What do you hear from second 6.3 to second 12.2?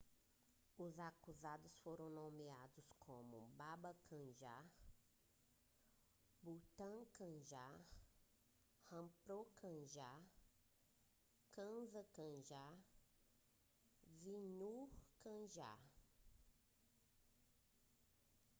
bhutha kanjar rampro kanjar gaza